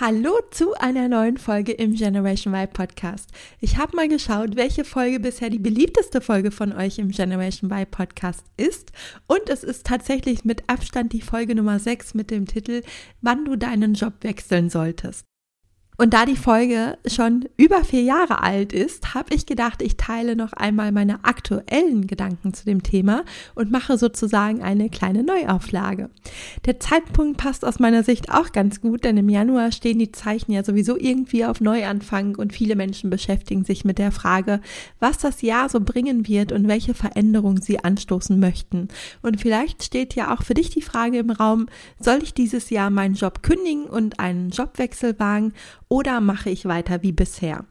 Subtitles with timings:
[0.00, 3.30] Hallo zu einer neuen Folge im Generation Y Podcast.
[3.58, 7.84] Ich habe mal geschaut, welche Folge bisher die beliebteste Folge von euch im Generation Y
[7.90, 8.92] Podcast ist.
[9.26, 12.82] Und es ist tatsächlich mit Abstand die Folge Nummer 6 mit dem Titel
[13.22, 15.24] Wann du deinen Job wechseln solltest.
[16.00, 20.36] Und da die Folge schon über vier Jahre alt ist, habe ich gedacht, ich teile
[20.36, 23.24] noch einmal meine aktuellen Gedanken zu dem Thema
[23.56, 26.08] und mache sozusagen eine kleine Neuauflage.
[26.66, 30.52] Der Zeitpunkt passt aus meiner Sicht auch ganz gut, denn im Januar stehen die Zeichen
[30.52, 34.60] ja sowieso irgendwie auf Neuanfang und viele Menschen beschäftigen sich mit der Frage,
[35.00, 38.86] was das Jahr so bringen wird und welche Veränderungen sie anstoßen möchten.
[39.20, 41.66] Und vielleicht steht ja auch für dich die Frage im Raum,
[41.98, 45.54] soll ich dieses Jahr meinen Job kündigen und einen Jobwechsel wagen
[45.88, 47.64] oder mache ich weiter wie bisher?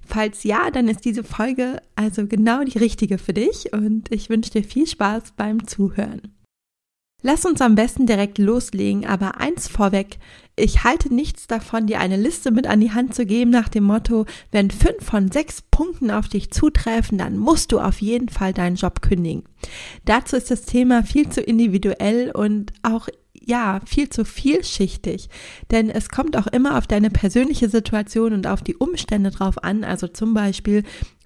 [0.00, 4.50] Falls ja, dann ist diese Folge also genau die richtige für dich und ich wünsche
[4.50, 6.34] dir viel Spaß beim Zuhören.
[7.26, 10.18] Lass uns am besten direkt loslegen, aber eins vorweg,
[10.56, 13.84] ich halte nichts davon, dir eine Liste mit an die Hand zu geben nach dem
[13.84, 18.52] Motto, wenn fünf von sechs Punkten auf dich zutreffen, dann musst du auf jeden Fall
[18.52, 19.44] deinen Job kündigen.
[20.04, 23.08] Dazu ist das Thema viel zu individuell und auch
[23.46, 25.28] ja, viel zu vielschichtig.
[25.70, 29.84] Denn es kommt auch immer auf deine persönliche Situation und auf die Umstände drauf an.
[29.84, 30.82] Also zum Beispiel,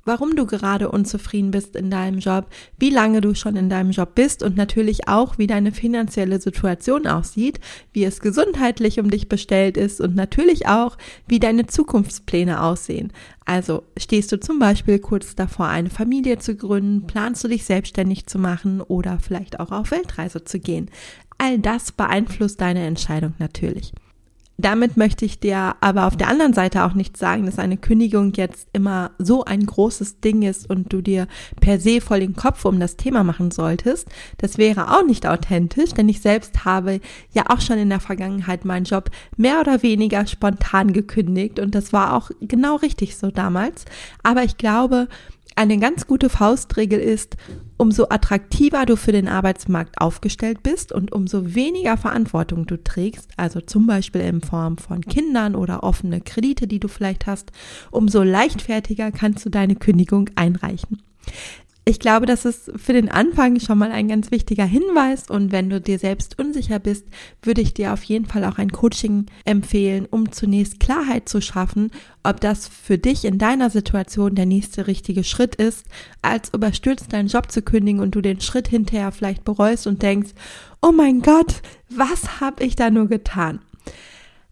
[0.09, 2.47] warum du gerade unzufrieden bist in deinem Job,
[2.79, 7.07] wie lange du schon in deinem Job bist und natürlich auch, wie deine finanzielle Situation
[7.07, 7.61] aussieht,
[7.93, 10.97] wie es gesundheitlich um dich bestellt ist und natürlich auch,
[11.29, 13.13] wie deine Zukunftspläne aussehen.
[13.45, 18.27] Also stehst du zum Beispiel kurz davor, eine Familie zu gründen, planst du dich selbstständig
[18.27, 20.91] zu machen oder vielleicht auch auf Weltreise zu gehen.
[21.39, 23.93] All das beeinflusst deine Entscheidung natürlich.
[24.61, 28.33] Damit möchte ich dir aber auf der anderen Seite auch nicht sagen, dass eine Kündigung
[28.33, 31.29] jetzt immer so ein großes Ding ist und du dir
[31.61, 34.09] per se voll den Kopf um das Thema machen solltest.
[34.39, 37.01] Das wäre auch nicht authentisch, denn ich selbst habe
[37.31, 41.93] ja auch schon in der Vergangenheit meinen Job mehr oder weniger spontan gekündigt und das
[41.93, 43.85] war auch genau richtig so damals.
[44.25, 45.07] Aber ich glaube,
[45.59, 47.37] eine ganz gute Faustregel ist,
[47.79, 53.61] umso attraktiver du für den Arbeitsmarkt aufgestellt bist und umso weniger Verantwortung du trägst, also
[53.61, 57.51] zum Beispiel in Form von Kindern oder offene Kredite, die du vielleicht hast,
[57.91, 61.03] umso leichtfertiger kannst du deine Kündigung einreichen.
[61.89, 65.71] Ich glaube, das ist für den Anfang schon mal ein ganz wichtiger Hinweis und wenn
[65.71, 67.07] du dir selbst unsicher bist,
[67.43, 71.91] würde ich dir auf jeden Fall auch ein Coaching empfehlen, um zunächst Klarheit zu schaffen,
[72.23, 75.87] ob das für dich in deiner Situation der nächste richtige Schritt ist,
[76.21, 80.33] als überstürzt deinen Job zu kündigen und du den Schritt hinterher vielleicht bereust und denkst,
[80.83, 83.61] oh mein Gott, was habe ich da nur getan?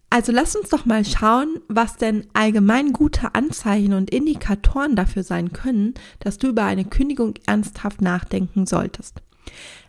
[0.09, 5.51] Also lass uns doch mal schauen, was denn allgemein gute Anzeichen und Indikatoren dafür sein
[5.51, 9.21] können, dass du über eine Kündigung ernsthaft nachdenken solltest.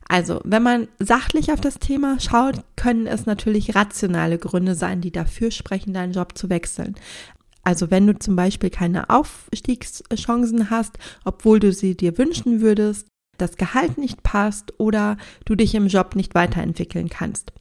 [0.08, 5.12] Also, wenn man sachlich auf das Thema schaut, können es natürlich rationale Gründe sein, die
[5.12, 6.96] dafür sprechen, deinen Job zu wechseln.
[7.68, 13.06] Also wenn du zum Beispiel keine Aufstiegschancen hast, obwohl du sie dir wünschen würdest,
[13.36, 17.52] das Gehalt nicht passt oder du dich im Job nicht weiterentwickeln kannst.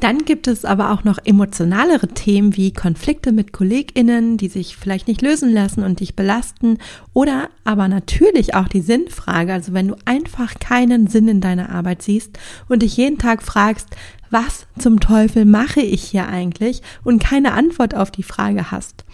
[0.00, 5.08] Dann gibt es aber auch noch emotionalere Themen wie Konflikte mit KollegInnen, die sich vielleicht
[5.08, 6.78] nicht lösen lassen und dich belasten.
[7.14, 12.02] Oder aber natürlich auch die Sinnfrage, also wenn du einfach keinen Sinn in deiner Arbeit
[12.02, 12.38] siehst
[12.68, 13.88] und dich jeden Tag fragst,
[14.30, 19.04] was zum Teufel mache ich hier eigentlich und keine Antwort auf die Frage hast.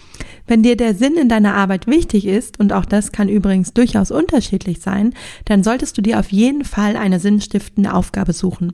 [0.47, 4.10] Wenn dir der Sinn in deiner Arbeit wichtig ist, und auch das kann übrigens durchaus
[4.10, 5.14] unterschiedlich sein,
[5.47, 8.72] dann solltest du dir auf jeden Fall eine sinnstiftende Aufgabe suchen.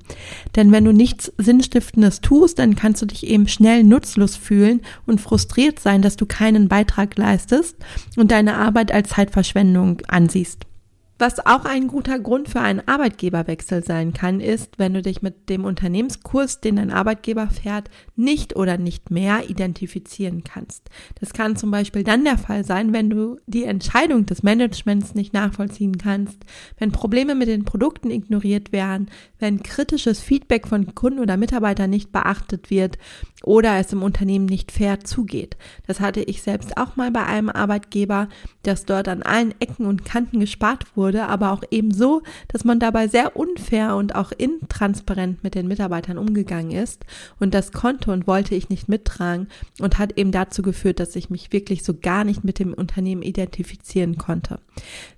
[0.57, 5.21] Denn wenn du nichts Sinnstiftendes tust, dann kannst du dich eben schnell nutzlos fühlen und
[5.21, 7.77] frustriert sein, dass du keinen Beitrag leistest
[8.17, 10.70] und deine Arbeit als Zeitverschwendung ansiehst.
[11.21, 15.51] Was auch ein guter Grund für einen Arbeitgeberwechsel sein kann, ist, wenn du dich mit
[15.51, 20.89] dem Unternehmenskurs, den dein Arbeitgeber fährt, nicht oder nicht mehr identifizieren kannst.
[21.21, 25.35] Das kann zum Beispiel dann der Fall sein, wenn du die Entscheidung des Managements nicht
[25.35, 26.39] nachvollziehen kannst,
[26.79, 32.13] wenn Probleme mit den Produkten ignoriert werden, wenn kritisches Feedback von Kunden oder Mitarbeitern nicht
[32.13, 32.97] beachtet wird
[33.45, 35.57] oder es im Unternehmen nicht fair zugeht.
[35.87, 38.29] Das hatte ich selbst auch mal bei einem Arbeitgeber,
[38.63, 42.79] dass dort an allen Ecken und Kanten gespart wurde, aber auch eben so, dass man
[42.81, 47.05] dabei sehr unfair und auch intransparent mit den Mitarbeitern umgegangen ist.
[47.39, 49.49] Und das konnte und wollte ich nicht mittragen
[49.81, 53.23] und hat eben dazu geführt, dass ich mich wirklich so gar nicht mit dem Unternehmen
[53.23, 54.61] identifizieren konnte.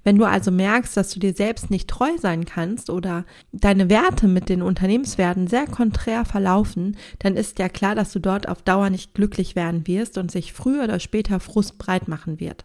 [0.04, 4.28] Wenn du also merkst, dass du dir selbst nicht treu sein kannst oder deine Werte
[4.28, 8.90] mit den Unternehmenswerten sehr konträr verlaufen, dann ist ja klar, dass du dort auf Dauer
[8.90, 12.64] nicht glücklich werden wirst und sich früher oder später Frust breit machen wird.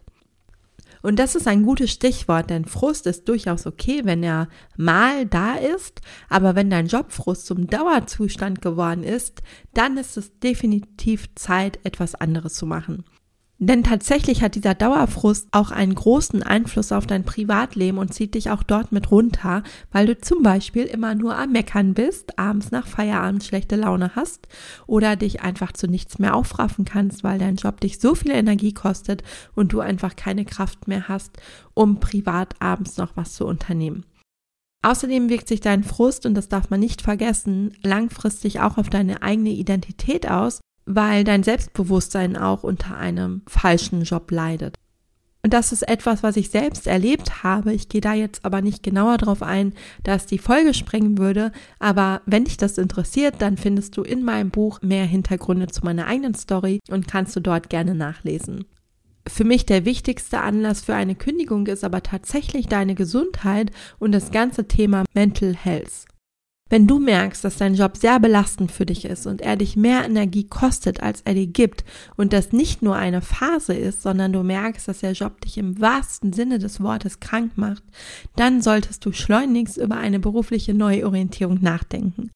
[1.02, 5.54] Und das ist ein gutes Stichwort, denn Frust ist durchaus okay, wenn er mal da
[5.54, 9.42] ist, aber wenn dein Jobfrust zum Dauerzustand geworden ist,
[9.74, 13.04] dann ist es definitiv Zeit, etwas anderes zu machen.
[13.60, 18.50] Denn tatsächlich hat dieser Dauerfrust auch einen großen Einfluss auf dein Privatleben und zieht dich
[18.50, 22.86] auch dort mit runter, weil du zum Beispiel immer nur am Meckern bist, abends nach
[22.86, 24.46] Feierabend schlechte Laune hast
[24.86, 28.72] oder dich einfach zu nichts mehr aufraffen kannst, weil dein Job dich so viel Energie
[28.72, 29.24] kostet
[29.56, 31.38] und du einfach keine Kraft mehr hast,
[31.74, 34.04] um privat abends noch was zu unternehmen.
[34.82, 39.22] Außerdem wirkt sich dein Frust, und das darf man nicht vergessen, langfristig auch auf deine
[39.22, 44.74] eigene Identität aus weil dein Selbstbewusstsein auch unter einem falschen Job leidet.
[45.42, 47.72] Und das ist etwas, was ich selbst erlebt habe.
[47.72, 51.52] Ich gehe da jetzt aber nicht genauer drauf ein, dass die Folge sprengen würde.
[51.78, 56.06] Aber wenn dich das interessiert, dann findest du in meinem Buch mehr Hintergründe zu meiner
[56.06, 58.64] eigenen Story und kannst du dort gerne nachlesen.
[59.28, 64.32] Für mich der wichtigste Anlass für eine Kündigung ist aber tatsächlich deine Gesundheit und das
[64.32, 66.06] ganze Thema Mental Health.
[66.70, 70.04] Wenn du merkst, dass dein Job sehr belastend für dich ist und er dich mehr
[70.04, 71.84] Energie kostet, als er dir gibt
[72.16, 75.80] und das nicht nur eine Phase ist, sondern du merkst, dass der Job dich im
[75.80, 77.82] wahrsten Sinne des Wortes krank macht,
[78.36, 82.30] dann solltest du schleunigst über eine berufliche Neuorientierung nachdenken.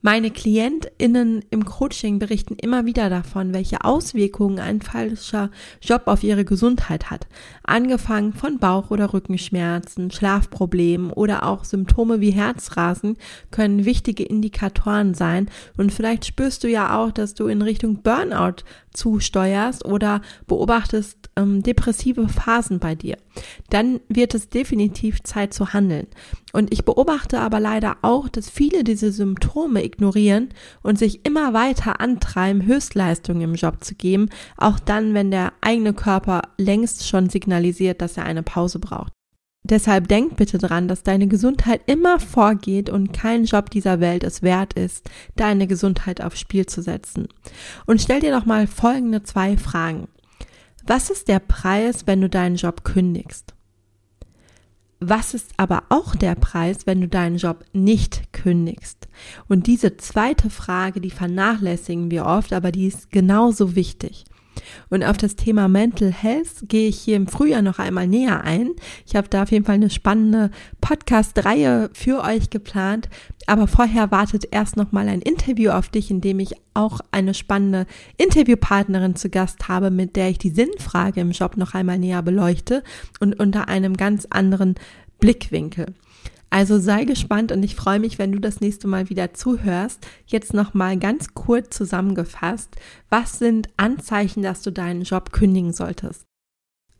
[0.00, 5.50] Meine KlientInnen im Coaching berichten immer wieder davon, welche Auswirkungen ein falscher
[5.82, 7.26] Job auf ihre Gesundheit hat.
[7.64, 13.16] Angefangen von Bauch- oder Rückenschmerzen, Schlafproblemen oder auch Symptome wie Herzrasen
[13.50, 15.50] können wichtige Indikatoren sein.
[15.76, 18.62] Und vielleicht spürst du ja auch, dass du in Richtung Burnout
[18.92, 23.16] zusteuerst oder beobachtest ähm, depressive Phasen bei dir.
[23.70, 26.08] Dann wird es definitiv Zeit zu handeln.
[26.52, 30.48] Und ich beobachte aber leider auch, dass viele diese Symptome ignorieren
[30.82, 35.94] und sich immer weiter antreiben, Höchstleistungen im Job zu geben, auch dann, wenn der eigene
[35.94, 39.12] Körper längst schon signalisiert, dass er eine Pause braucht.
[39.64, 44.40] Deshalb denk bitte dran, dass deine Gesundheit immer vorgeht und kein Job dieser Welt es
[44.40, 47.28] wert ist, deine Gesundheit aufs Spiel zu setzen.
[47.84, 50.08] Und stell dir doch mal folgende zwei Fragen.
[50.88, 53.52] Was ist der Preis, wenn du deinen Job kündigst?
[55.00, 59.06] Was ist aber auch der Preis, wenn du deinen Job nicht kündigst?
[59.48, 64.24] Und diese zweite Frage, die vernachlässigen wir oft, aber die ist genauso wichtig.
[64.90, 68.70] Und auf das Thema Mental Health gehe ich hier im Frühjahr noch einmal näher ein.
[69.06, 70.50] Ich habe da auf jeden Fall eine spannende
[70.80, 73.08] Podcast-Reihe für euch geplant.
[73.46, 77.34] Aber vorher wartet erst noch mal ein Interview auf dich, in dem ich auch eine
[77.34, 82.22] spannende Interviewpartnerin zu Gast habe, mit der ich die Sinnfrage im Job noch einmal näher
[82.22, 82.82] beleuchte
[83.20, 84.74] und unter einem ganz anderen
[85.18, 85.86] Blickwinkel.
[86.50, 90.06] Also sei gespannt und ich freue mich, wenn du das nächste Mal wieder zuhörst.
[90.26, 92.76] Jetzt nochmal ganz kurz zusammengefasst.
[93.10, 96.24] Was sind Anzeichen, dass du deinen Job kündigen solltest?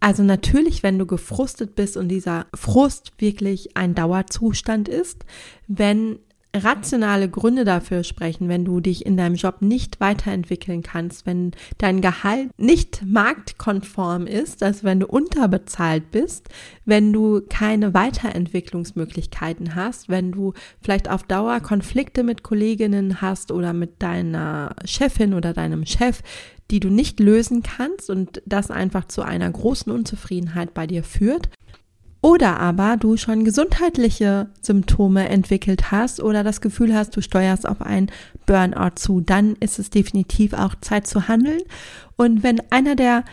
[0.01, 5.25] Also natürlich, wenn du gefrustet bist und dieser Frust wirklich ein Dauerzustand ist,
[5.67, 6.21] wenn
[6.57, 12.01] rationale Gründe dafür sprechen, wenn du dich in deinem Job nicht weiterentwickeln kannst, wenn dein
[12.01, 16.49] Gehalt nicht marktkonform ist, also wenn du unterbezahlt bist,
[16.85, 23.73] wenn du keine Weiterentwicklungsmöglichkeiten hast, wenn du vielleicht auf Dauer Konflikte mit Kolleginnen hast oder
[23.73, 26.23] mit deiner Chefin oder deinem Chef,
[26.71, 31.49] die du nicht lösen kannst und das einfach zu einer großen Unzufriedenheit bei dir führt,
[32.21, 37.81] oder aber du schon gesundheitliche Symptome entwickelt hast oder das Gefühl hast, du steuerst auf
[37.81, 38.11] einen
[38.47, 41.63] Burnout zu, dann ist es definitiv auch Zeit zu handeln.
[42.17, 43.25] Und wenn einer der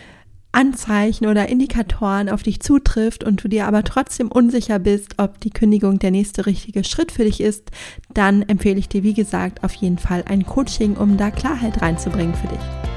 [0.51, 5.50] Anzeichen oder Indikatoren auf dich zutrifft und du dir aber trotzdem unsicher bist, ob die
[5.50, 7.72] Kündigung der nächste richtige Schritt für dich ist,
[8.13, 12.36] dann empfehle ich dir, wie gesagt, auf jeden Fall ein Coaching, um da Klarheit reinzubringen
[12.36, 12.94] für dich.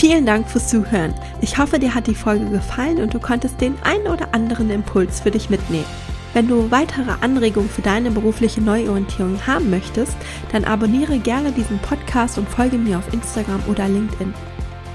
[0.00, 1.12] Vielen Dank fürs Zuhören.
[1.42, 5.20] Ich hoffe, dir hat die Folge gefallen und du konntest den einen oder anderen Impuls
[5.20, 5.84] für dich mitnehmen.
[6.32, 10.16] Wenn du weitere Anregungen für deine berufliche Neuorientierung haben möchtest,
[10.52, 14.32] dann abonniere gerne diesen Podcast und folge mir auf Instagram oder LinkedIn.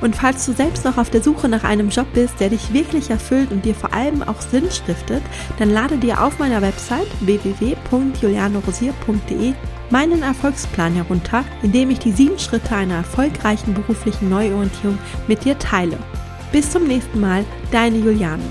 [0.01, 3.11] Und falls du selbst noch auf der Suche nach einem Job bist, der dich wirklich
[3.11, 5.21] erfüllt und dir vor allem auch Sinn stiftet,
[5.59, 9.53] dann lade dir auf meiner Website www.julianorosier.de
[9.89, 15.57] meinen Erfolgsplan herunter, in dem ich die sieben Schritte einer erfolgreichen beruflichen Neuorientierung mit dir
[15.57, 15.97] teile.
[16.51, 18.43] Bis zum nächsten Mal, deine Juliane.